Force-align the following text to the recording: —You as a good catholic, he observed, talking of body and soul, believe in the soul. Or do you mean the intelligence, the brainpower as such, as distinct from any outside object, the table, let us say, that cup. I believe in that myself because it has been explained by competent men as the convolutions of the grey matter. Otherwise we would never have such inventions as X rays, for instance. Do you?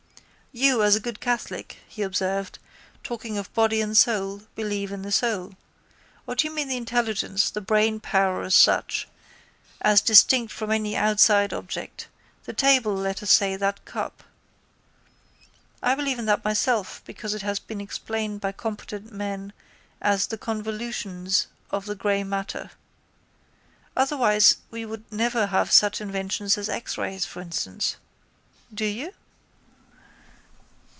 —You 0.53 0.83
as 0.83 0.97
a 0.97 0.99
good 0.99 1.21
catholic, 1.21 1.77
he 1.87 2.01
observed, 2.01 2.59
talking 3.03 3.37
of 3.37 3.53
body 3.53 3.79
and 3.79 3.95
soul, 3.95 4.41
believe 4.53 4.91
in 4.91 5.01
the 5.01 5.09
soul. 5.11 5.53
Or 6.27 6.35
do 6.35 6.45
you 6.45 6.53
mean 6.53 6.67
the 6.67 6.75
intelligence, 6.75 7.49
the 7.49 7.61
brainpower 7.61 8.43
as 8.43 8.53
such, 8.53 9.07
as 9.79 10.01
distinct 10.01 10.51
from 10.51 10.69
any 10.69 10.93
outside 10.97 11.53
object, 11.53 12.09
the 12.43 12.51
table, 12.51 12.93
let 12.93 13.23
us 13.23 13.31
say, 13.31 13.55
that 13.55 13.85
cup. 13.85 14.23
I 15.81 15.95
believe 15.95 16.19
in 16.19 16.25
that 16.25 16.43
myself 16.43 17.01
because 17.05 17.33
it 17.33 17.43
has 17.43 17.57
been 17.59 17.79
explained 17.79 18.41
by 18.41 18.51
competent 18.51 19.09
men 19.09 19.53
as 20.01 20.27
the 20.27 20.37
convolutions 20.37 21.47
of 21.69 21.85
the 21.85 21.95
grey 21.95 22.25
matter. 22.25 22.71
Otherwise 23.95 24.57
we 24.69 24.85
would 24.85 25.09
never 25.13 25.45
have 25.45 25.71
such 25.71 26.01
inventions 26.01 26.57
as 26.57 26.67
X 26.67 26.97
rays, 26.97 27.23
for 27.23 27.39
instance. 27.41 27.95
Do 28.73 28.83
you? 28.83 29.13